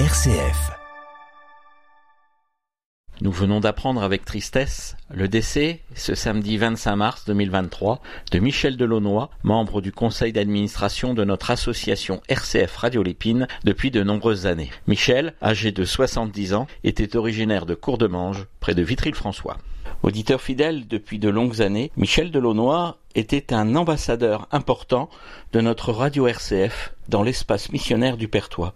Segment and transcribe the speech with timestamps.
[0.00, 0.72] RCF.
[3.20, 8.02] Nous venons d'apprendre avec tristesse le décès, ce samedi 25 mars 2023,
[8.32, 14.02] de Michel Delaunoy, membre du conseil d'administration de notre association RCF Radio Lépine depuis de
[14.02, 14.72] nombreuses années.
[14.88, 19.58] Michel, âgé de 70 ans, était originaire de Courdemange, près de Vitry-le-François.
[20.02, 25.08] Auditeur fidèle depuis de longues années, Michel Delaunoy était un ambassadeur important
[25.52, 28.74] de notre radio RCF dans l'espace missionnaire du Pertois,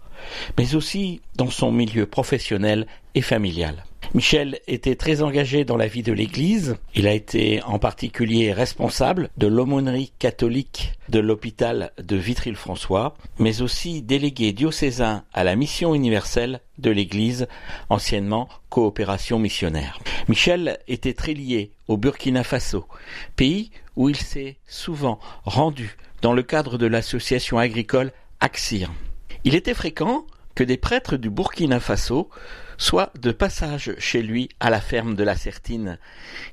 [0.57, 3.83] mais aussi dans son milieu professionnel et familial.
[4.13, 6.77] Michel était très engagé dans la vie de l'Église.
[6.95, 14.01] Il a été en particulier responsable de l'aumônerie catholique de l'hôpital de Vitry-le-François, mais aussi
[14.01, 17.47] délégué diocésain à la mission universelle de l'Église,
[17.89, 19.99] anciennement coopération missionnaire.
[20.27, 22.87] Michel était très lié au Burkina Faso,
[23.35, 28.91] pays où il s'est souvent rendu dans le cadre de l'association agricole Axir.
[29.43, 32.29] Il était fréquent que des prêtres du Burkina Faso
[32.79, 35.99] soient de passage chez lui à la ferme de la Sertine.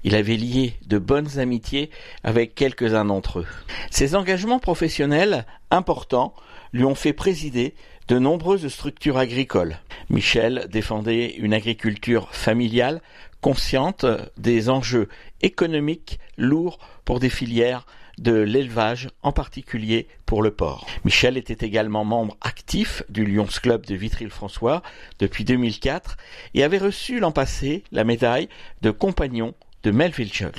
[0.05, 1.89] Il avait lié de bonnes amitiés
[2.25, 3.47] avec quelques-uns d'entre eux.
[3.91, 6.35] Ses engagements professionnels importants
[6.73, 7.75] lui ont fait présider
[8.09, 9.79] de nombreuses structures agricoles.
[10.11, 13.01] Michel défendait une agriculture familiale
[13.41, 14.05] consciente
[14.37, 15.09] des enjeux
[15.43, 17.87] économiques lourds pour des filières
[18.19, 20.87] de l'élevage, en particulier pour le porc.
[21.05, 24.83] Michel était également membre actif du Lions Club de Vitry-le-François
[25.19, 26.17] depuis 2004
[26.55, 28.49] et avait reçu l'an passé la médaille
[28.83, 30.53] de compagnon de Melville Jones.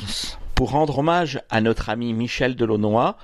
[0.57, 3.15] Pour rendre hommage à notre ami Michel Delaunoy,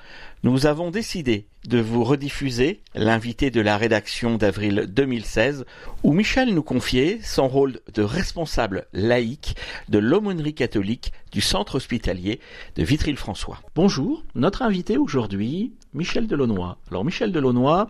[0.44, 5.66] nous avons décidé de vous rediffuser l'invité de la rédaction d'avril 2016
[6.04, 9.56] où Michel nous confiait son rôle de responsable laïque
[9.90, 12.40] de l'aumônerie catholique du centre hospitalier
[12.76, 13.58] de Vitry-le-François.
[13.74, 16.76] Bonjour, notre invité aujourd'hui, Michel Delaunoy.
[16.92, 17.88] Alors Michel Delaunoy,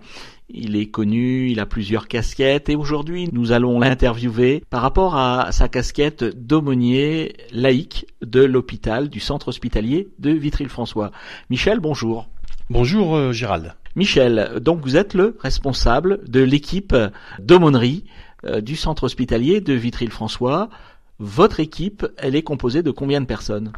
[0.54, 5.52] il est connu, il a plusieurs casquettes et aujourd'hui nous allons l'interviewer par rapport à
[5.52, 11.12] sa casquette d'aumônier laïque de l'hôpital du centre hospitalier de Vitry-le-François.
[11.50, 12.30] Michel, bonjour.
[12.70, 13.74] Bonjour euh, Gérald.
[13.96, 16.96] Michel, donc vous êtes le responsable de l'équipe
[17.40, 18.06] d'aumônerie
[18.46, 20.70] euh, du centre hospitalier de Vitry-le-François.
[21.20, 23.72] Votre équipe, elle est composée de combien de personnes?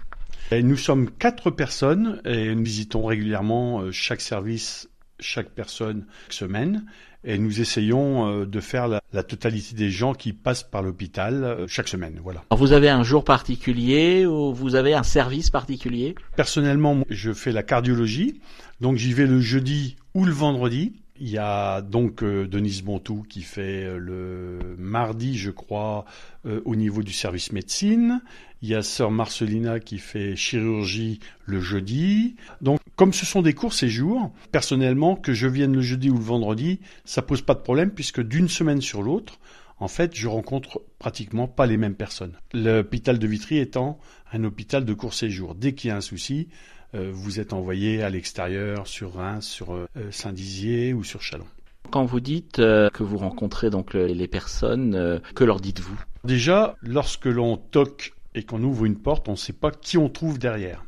[0.52, 4.90] Et Nous sommes quatre personnes et nous visitons régulièrement euh, chaque service,
[5.20, 6.86] chaque personne, chaque semaine.
[7.28, 11.44] Et nous essayons euh, de faire la, la totalité des gens qui passent par l'hôpital
[11.44, 12.20] euh, chaque semaine.
[12.22, 12.44] Voilà.
[12.52, 16.14] Alors vous avez un jour particulier ou vous avez un service particulier?
[16.36, 18.42] Personnellement, je fais la cardiologie.
[18.80, 20.94] Donc j'y vais le jeudi ou le vendredi.
[21.18, 26.04] Il y a donc euh, Denise Montou qui fait euh, le mardi, je crois,
[26.46, 28.22] euh, au niveau du service médecine.
[28.62, 32.36] Il y a sœur Marcelina qui fait chirurgie le jeudi.
[32.60, 36.24] Donc, comme ce sont des courts séjours, personnellement, que je vienne le jeudi ou le
[36.24, 39.40] vendredi, ça pose pas de problème puisque d'une semaine sur l'autre,
[39.80, 42.34] en fait, je rencontre pratiquement pas les mêmes personnes.
[42.54, 44.00] L'hôpital de Vitry étant
[44.34, 45.56] un hôpital de court séjour.
[45.56, 46.50] Dès qu'il y a un souci,
[47.12, 51.46] vous êtes envoyé à l'extérieur, sur Reims, sur euh, Saint-Dizier ou sur Chalon.
[51.92, 56.00] Quand vous dites euh, que vous rencontrez donc les personnes, que leur dites-vous?
[56.24, 60.10] Déjà, lorsque l'on toque et qu'on ouvre une porte, on ne sait pas qui on
[60.10, 60.84] trouve derrière.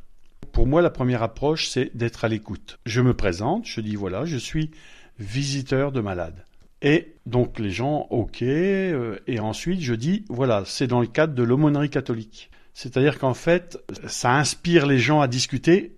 [0.51, 2.79] Pour moi, la première approche, c'est d'être à l'écoute.
[2.85, 4.71] Je me présente, je dis voilà, je suis
[5.19, 6.45] visiteur de malade.
[6.81, 11.43] Et donc les gens, ok, et ensuite je dis voilà, c'est dans le cadre de
[11.43, 12.49] l'aumônerie catholique.
[12.73, 15.96] C'est-à-dire qu'en fait, ça inspire les gens à discuter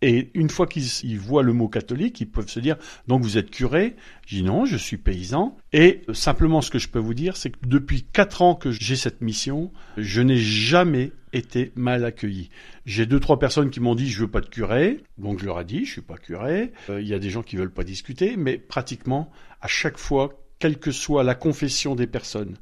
[0.00, 2.76] et une fois qu'ils voient le mot catholique, ils peuvent se dire
[3.08, 3.96] donc vous êtes curé.
[4.26, 5.56] Je dis non, je suis paysan.
[5.72, 8.96] Et simplement ce que je peux vous dire, c'est que depuis quatre ans que j'ai
[8.96, 12.48] cette mission, je n'ai jamais été mal accueilli.
[12.86, 15.60] J'ai deux trois personnes qui m'ont dit je veux pas de curé, donc je leur
[15.60, 16.72] ai dit je suis pas curé.
[16.90, 20.30] Euh, il y a des gens qui veulent pas discuter, mais pratiquement à chaque fois,
[20.60, 22.56] quelle que soit la confession des personnes,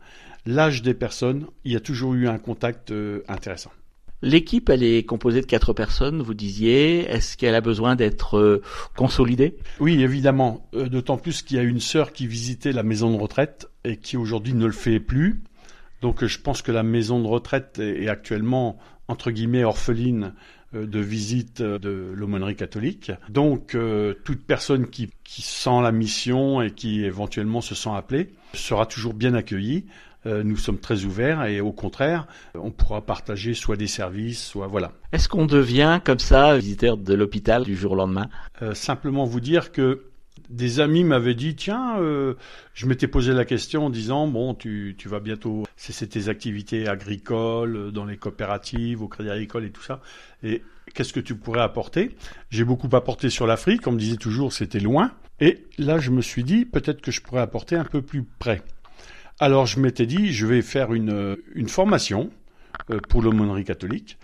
[0.47, 3.73] l'âge des personnes, il y a toujours eu un contact euh, intéressant.
[4.23, 7.01] L'équipe, elle est composée de quatre personnes, vous disiez.
[7.11, 8.63] Est-ce qu'elle a besoin d'être euh,
[8.97, 9.57] consolidée?
[9.79, 10.69] Oui, évidemment.
[10.75, 13.99] Euh, d'autant plus qu'il y a une sœur qui visitait la maison de retraite et
[13.99, 15.43] qui aujourd'hui ne le fait plus.
[16.01, 20.35] Donc je pense que la maison de retraite est actuellement, entre guillemets, orpheline
[20.73, 23.13] de visite de l'aumônerie catholique.
[23.31, 23.75] Donc
[24.25, 29.33] toute personne qui sent la mission et qui éventuellement se sent appelée sera toujours bien
[29.33, 29.87] accueillie.
[30.27, 34.67] Euh, nous sommes très ouverts et au contraire, on pourra partager soit des services, soit
[34.67, 34.93] voilà.
[35.13, 38.29] Est-ce qu'on devient comme ça visiteur de l'hôpital du jour au lendemain?
[38.61, 40.03] Euh, Simplement vous dire que
[40.51, 42.35] des amis m'avaient dit tiens, euh,
[42.75, 46.89] je m'étais posé la question en disant bon, tu, tu vas bientôt cesser tes activités
[46.89, 50.01] agricoles dans les coopératives, au Crédit Agricole et tout ça.
[50.43, 50.63] Et
[50.95, 52.17] qu'est-ce que tu pourrais apporter?
[52.51, 55.13] J'ai beaucoup apporté sur l'Afrique, on me disait toujours c'était loin.
[55.39, 58.63] Et là, je me suis dit peut-être que je pourrais apporter un peu plus près.
[59.39, 62.31] Alors je m'étais dit, je vais faire une, une formation
[62.91, 64.19] euh, pour l'aumônerie catholique.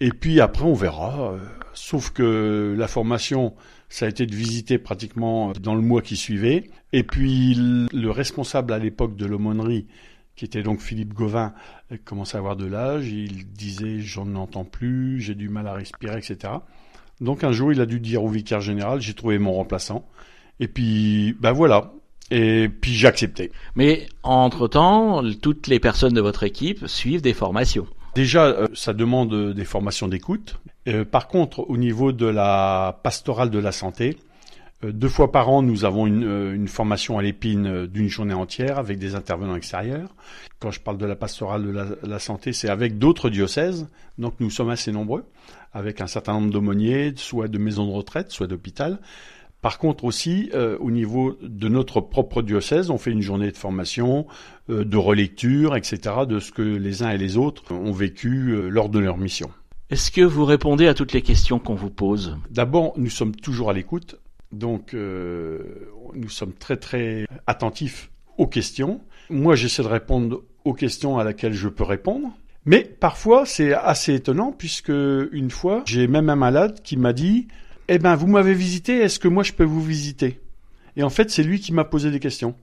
[0.00, 1.32] Et puis après, on verra.
[1.32, 1.38] Euh,
[1.72, 3.54] sauf que la formation,
[3.88, 6.64] ça a été de visiter pratiquement dans le mois qui suivait.
[6.92, 9.86] Et puis le responsable à l'époque de l'aumônerie,
[10.34, 11.54] qui était donc Philippe Gauvin,
[12.04, 13.08] commençait à avoir de l'âge.
[13.08, 16.54] Il disait j'en entends plus, j'ai du mal à respirer, etc.
[17.20, 20.06] Donc un jour, il a dû dire au vicaire général j'ai trouvé mon remplaçant.
[20.58, 21.92] Et puis, ben voilà.
[22.30, 23.52] Et puis j'ai accepté.
[23.76, 27.86] Mais entre-temps, toutes les personnes de votre équipe suivent des formations.
[28.16, 30.58] Déjà, euh, ça demande des formations d'écoute.
[30.88, 34.16] Euh, par contre, au niveau de la pastorale de la santé,
[34.84, 38.78] euh, deux fois par an, nous avons une, une formation à l'épine d'une journée entière
[38.78, 40.14] avec des intervenants extérieurs.
[40.58, 43.86] Quand je parle de la pastorale de la, la santé, c'est avec d'autres diocèses.
[44.18, 45.24] Donc nous sommes assez nombreux,
[45.74, 48.98] avec un certain nombre d'aumôniers, soit de maisons de retraite, soit d'hôpital.
[49.66, 53.56] Par contre aussi, euh, au niveau de notre propre diocèse, on fait une journée de
[53.56, 54.28] formation,
[54.70, 58.68] euh, de relecture, etc., de ce que les uns et les autres ont vécu euh,
[58.68, 59.50] lors de leur mission.
[59.90, 62.38] Est-ce que vous répondez à toutes les questions qu'on vous pose?
[62.48, 64.20] D'abord, nous sommes toujours à l'écoute,
[64.52, 69.00] donc nous sommes très très attentifs aux questions.
[69.30, 72.28] Moi, j'essaie de répondre aux questions à laquelle je peux répondre.
[72.66, 74.92] Mais parfois, c'est assez étonnant puisque
[75.32, 77.48] une fois, j'ai même un malade qui m'a dit
[77.88, 80.40] eh ben, vous m'avez visité, est-ce que moi je peux vous visiter?
[80.96, 82.56] Et en fait, c'est lui qui m'a posé des questions.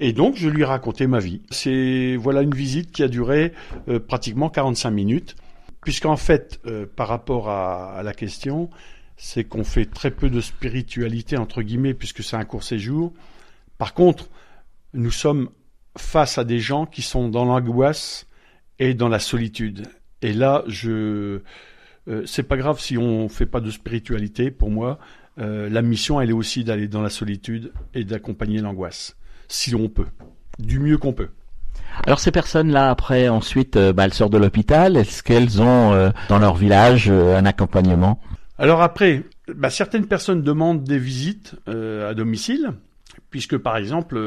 [0.00, 1.42] Et donc, je lui ai raconté ma vie.
[1.50, 3.52] C'est voilà une visite qui a duré
[3.88, 5.36] euh, pratiquement 45 minutes,
[5.82, 8.70] puisqu'en fait, euh, par rapport à, à, la question,
[9.16, 13.12] c'est qu'on fait très peu de spiritualité entre guillemets, puisque c'est un court séjour.
[13.78, 14.28] Par contre,
[14.94, 15.50] nous sommes
[15.96, 18.26] face à des gens qui sont dans l'angoisse
[18.78, 19.86] et dans la solitude.
[20.22, 21.42] Et là, je
[22.08, 24.50] euh, c'est pas grave si on fait pas de spiritualité.
[24.50, 24.98] Pour moi,
[25.38, 29.16] euh, la mission, elle est aussi d'aller dans la solitude et d'accompagner l'angoisse,
[29.48, 30.06] si on peut,
[30.58, 31.28] du mieux qu'on peut.
[32.06, 34.96] Alors ces personnes-là, après, ensuite, euh, bah, elles sortent de l'hôpital.
[34.96, 38.20] Est-ce qu'elles ont dans leur village un accompagnement?
[38.58, 39.24] Alors après,
[39.54, 42.72] bah, certaines personnes demandent des visites à domicile.
[43.28, 44.18] Puisque par exemple,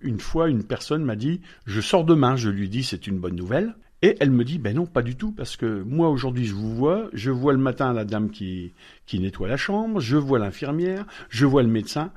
[0.00, 3.36] une fois, une personne m'a dit, je sors demain, je lui dis c'est une bonne
[3.36, 3.74] nouvelle.
[4.02, 6.74] Et elle me dit, ben non, pas du tout, parce que moi aujourd'hui je vous
[6.74, 8.72] vois, je vois le matin la dame qui,
[9.06, 12.12] qui nettoie la chambre, je vois l'infirmière, je vois le médecin,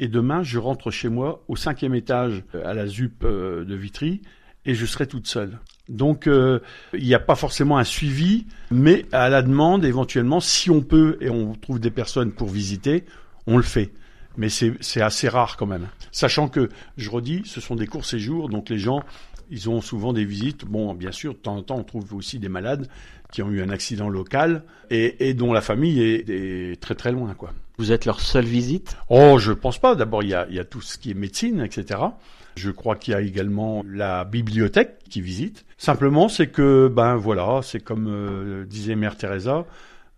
[0.00, 3.74] et demain je rentre chez moi au cinquième étage euh, à la ZUP euh, de
[3.74, 4.22] Vitry,
[4.64, 5.58] et je serai toute seule.
[5.90, 6.60] Donc euh,
[6.94, 11.18] il n'y a pas forcément un suivi, mais à la demande, éventuellement, si on peut
[11.20, 13.04] et on trouve des personnes pour visiter,
[13.46, 13.92] on le fait.
[14.36, 15.88] Mais c'est assez rare quand même.
[16.12, 19.02] Sachant que, je redis, ce sont des courts séjours, donc les gens
[19.50, 20.64] ils ont souvent des visites.
[20.64, 22.88] Bon, bien sûr, de temps en temps, on trouve aussi des malades
[23.32, 27.52] qui ont eu un accident local et, dont la famille est, très très loin, quoi.
[27.76, 28.96] Vous êtes leur seule visite?
[29.08, 29.94] Oh, je pense pas.
[29.94, 32.00] D'abord, il y a, tout ce qui est médecine, etc.
[32.56, 35.64] Je crois qu'il y a également la bibliothèque qui visite.
[35.76, 39.64] Simplement, c'est que, ben voilà, c'est comme euh, disait Mère Teresa,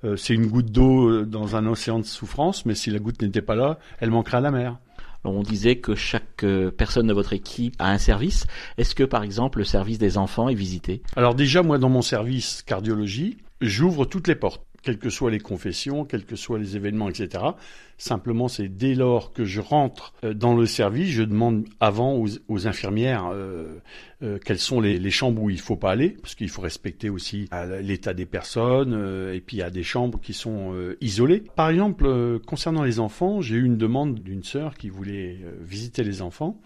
[0.05, 3.43] euh, c'est une goutte d'eau dans un océan de souffrance, mais si la goutte n'était
[3.43, 4.79] pas là, elle manquerait à la mer.
[5.25, 8.47] On disait que chaque euh, personne de votre équipe a un service.
[8.79, 11.03] Est-ce que par exemple le service des enfants est visité?
[11.17, 15.41] Alors déjà moi dans mon service cardiologie, j'ouvre toutes les portes quelles que soient les
[15.41, 17.45] confessions, quels que soient les événements, etc.
[17.99, 22.17] Simplement, c'est dès lors que je rentre euh, dans le service, je demande avant
[22.49, 23.79] aux, infirmières euh,
[24.23, 27.49] euh, quelles sont les, chambres où il faut pas aller, parce qu'il faut respecter aussi
[27.83, 28.95] l'état des personnes,
[29.35, 31.43] et puis il y a des chambres qui sont isolées.
[31.57, 36.23] Par exemple, concernant les enfants, j'ai eu une demande d'une sœur qui voulait visiter les
[36.23, 36.61] enfants.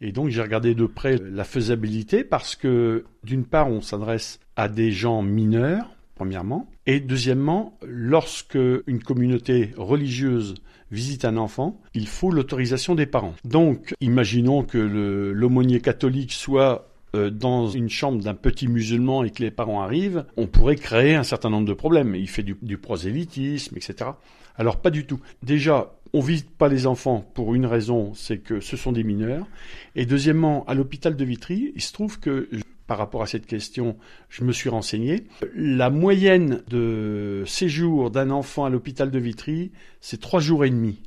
[0.00, 4.68] Et donc j'ai regardé de près la faisabilité parce que d'une part on s'adresse à
[4.68, 6.68] des gens mineurs premièrement.
[6.86, 10.56] Et deuxièmement, lorsque une communauté religieuse
[10.90, 13.34] visite un enfant, il faut l'autorisation des parents.
[13.44, 19.42] Donc, imaginons que l'aumônier catholique soit euh, dans une chambre d'un petit musulman et que
[19.42, 22.14] les parents arrivent, on pourrait créer un certain nombre de problèmes.
[22.16, 24.10] Il fait du, prosélytisme, etc.
[24.56, 25.20] Alors pas du tout.
[25.42, 29.46] Déjà, on visite pas les enfants pour une raison, c'est que ce sont des mineurs.
[29.94, 32.48] Et deuxièmement, à l'hôpital de Vitry, il se trouve que
[32.88, 33.96] par rapport à cette question,
[34.30, 35.26] je me suis renseigné.
[35.54, 41.02] La moyenne de séjour d'un enfant à l'hôpital de Vitry, c'est trois jours et demi.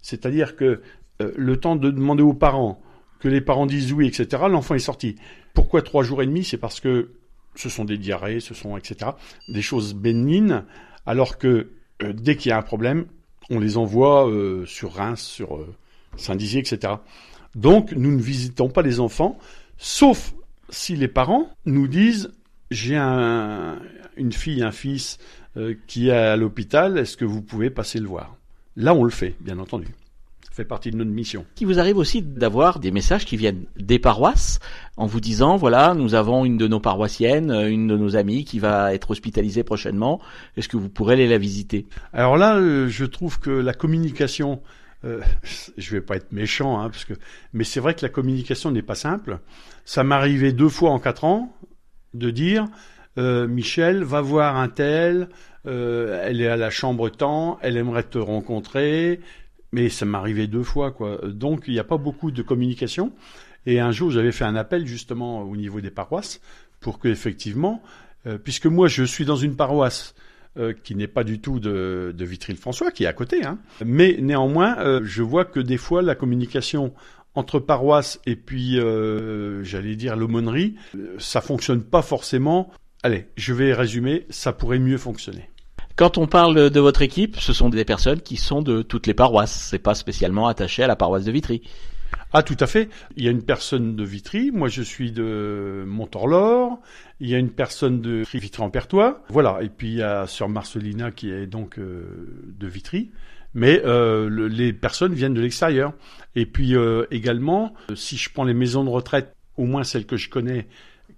[0.00, 0.80] C'est-à-dire que
[1.20, 2.80] euh, le temps de demander aux parents,
[3.20, 5.16] que les parents disent oui, etc., l'enfant est sorti.
[5.52, 6.42] Pourquoi trois jours et demi?
[6.42, 7.10] C'est parce que
[7.54, 9.10] ce sont des diarrhées, ce sont, etc.,
[9.48, 10.62] des choses bénignes,
[11.04, 11.72] alors que
[12.02, 13.04] euh, dès qu'il y a un problème,
[13.50, 15.66] on les envoie euh, sur Reims, sur
[16.16, 16.94] Saint-Dizier, etc.
[17.54, 19.36] Donc, nous ne visitons pas les enfants,
[19.76, 20.32] sauf
[20.70, 22.30] si les parents nous disent
[22.70, 25.18] j'ai une fille, un fils
[25.56, 28.36] euh, qui est à l'hôpital, est-ce que vous pouvez passer le voir?
[28.76, 29.88] Là, on le fait, bien entendu.
[30.42, 31.44] Ça fait partie de notre mission.
[31.60, 34.58] Il vous arrive aussi d'avoir des messages qui viennent des paroisses
[34.96, 38.58] en vous disant voilà, nous avons une de nos paroissiennes, une de nos amies qui
[38.58, 40.20] va être hospitalisée prochainement.
[40.56, 41.86] Est-ce que vous pourrez aller la visiter?
[42.12, 44.60] Alors là, euh, je trouve que la communication
[45.04, 45.20] euh,
[45.76, 47.14] je vais pas être méchant, hein, parce que,
[47.52, 49.38] mais c'est vrai que la communication n'est pas simple.
[49.84, 51.56] Ça m'est arrivé deux fois en quatre ans
[52.14, 52.66] de dire
[53.18, 55.28] euh, Michel va voir un tel,
[55.66, 59.20] euh, elle est à la chambre temps, elle aimerait te rencontrer,
[59.72, 61.20] mais ça m'est arrivé deux fois quoi.
[61.24, 63.12] Donc il n'y a pas beaucoup de communication.
[63.66, 66.40] Et un jour j'avais fait un appel justement au niveau des paroisses
[66.80, 67.82] pour que effectivement,
[68.26, 70.14] euh, puisque moi je suis dans une paroisse
[70.58, 73.44] euh, qui n'est pas du tout de, Vitry-le-François, qui est à côté.
[73.44, 73.58] Hein.
[73.84, 76.92] Mais néanmoins, euh, je vois que des fois, la communication
[77.36, 80.74] entre paroisses et puis, euh, j'allais dire, l'aumônerie,
[81.18, 82.72] ça fonctionne pas forcément.
[83.04, 85.48] Allez, je vais résumer, ça pourrait mieux fonctionner.
[85.94, 89.14] Quand on parle de votre équipe, ce sont des personnes qui sont de toutes les
[89.14, 89.68] paroisses.
[89.70, 91.62] C'est pas spécialement attaché à la paroisse de Vitry.
[92.32, 92.88] Ah, tout à fait.
[93.16, 94.52] Il y a une personne de Vitry.
[94.52, 96.80] Moi, je suis de Montorlor.
[97.18, 99.24] Il y a une personne de Vitry-en-Pertois.
[99.28, 99.58] Voilà.
[99.62, 103.10] Et puis, il y a Sœur Marcelina qui est donc euh, de Vitry.
[103.52, 105.92] Mais euh, le, les personnes viennent de l'extérieur.
[106.36, 110.16] Et puis, euh, également, si je prends les maisons de retraite, au moins celles que
[110.16, 110.68] je connais,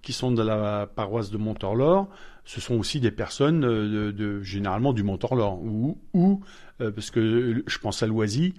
[0.01, 2.09] qui sont de la paroisse de Montorlor,
[2.43, 5.61] ce sont aussi des personnes de, de généralement du Montorlor.
[5.63, 6.41] Ou, ou
[6.79, 8.55] parce que je pense à Loisy,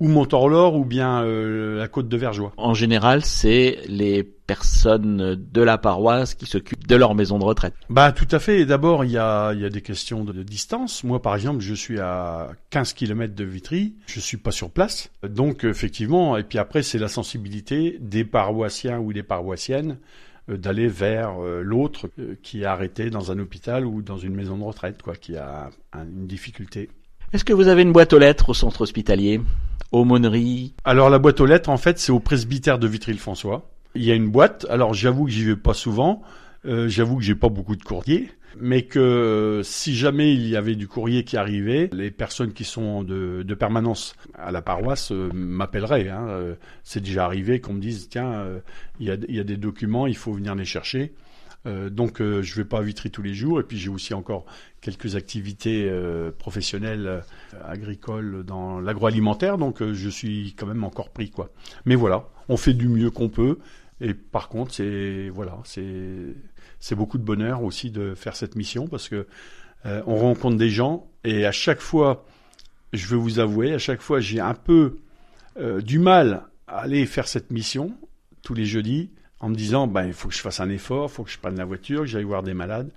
[0.00, 2.52] ou Montorlor ou bien euh, la côte de Vergeois.
[2.56, 7.74] En général, c'est les personnes de la paroisse qui s'occupent de leur maison de retraite.
[7.88, 8.66] Bah tout à fait.
[8.66, 11.04] D'abord, il y a, il y a des questions de, de, distance.
[11.04, 13.94] Moi, par exemple, je suis à 15 km de Vitry.
[14.06, 15.10] Je suis pas sur place.
[15.22, 19.98] Donc, effectivement, et puis après, c'est la sensibilité des paroissiens ou des paroissiennes
[20.50, 22.10] euh, d'aller vers euh, l'autre
[22.42, 25.70] qui est arrêté dans un hôpital ou dans une maison de retraite, quoi, qui a
[25.92, 26.90] un, une difficulté.
[27.32, 29.40] Est-ce que vous avez une boîte aux lettres au centre hospitalier?
[29.92, 33.70] Aumônerie Alors la boîte aux lettres, en fait, c'est au presbytère de Vitry-le-François.
[33.94, 34.66] Il y a une boîte.
[34.70, 36.22] Alors j'avoue que j'y vais pas souvent.
[36.64, 40.76] Euh, j'avoue que j'ai pas beaucoup de courriers, mais que si jamais il y avait
[40.76, 45.28] du courrier qui arrivait, les personnes qui sont de, de permanence à la paroisse euh,
[45.32, 46.08] m'appelleraient.
[46.08, 46.26] Hein.
[46.28, 48.60] Euh, c'est déjà arrivé qu'on me dise tiens, euh,
[49.00, 51.12] il y, a, y, a, des documents, il faut venir les chercher.
[51.66, 54.14] Euh, donc euh, je vais pas à Vitry tous les jours et puis j'ai aussi
[54.14, 54.46] encore
[54.80, 57.22] quelques activités euh, professionnelles
[57.64, 61.50] agricoles dans l'agroalimentaire donc je suis quand même encore pris quoi.
[61.84, 63.58] Mais voilà, on fait du mieux qu'on peut
[64.00, 69.08] et par contre c'est voilà c'est beaucoup de bonheur aussi de faire cette mission parce
[69.08, 69.26] que
[69.84, 72.24] on rencontre des gens et à chaque fois
[72.92, 74.98] je veux vous avouer à chaque fois j'ai un peu
[75.82, 77.92] du mal à aller faire cette mission
[78.42, 79.10] tous les jeudis
[79.42, 81.38] en me disant ben, il faut que je fasse un effort, il faut que je
[81.38, 82.90] prenne la voiture, que j'aille voir des malades.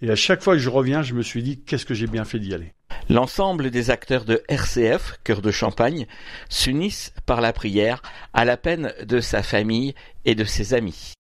[0.00, 2.24] Et à chaque fois que je reviens, je me suis dit qu'est-ce que j'ai bien
[2.24, 2.72] fait d'y aller?
[3.10, 6.06] L'ensemble des acteurs de RCF, Cœur de Champagne,
[6.48, 8.02] s'unissent par la prière
[8.32, 11.16] à la peine de sa famille et de ses amis.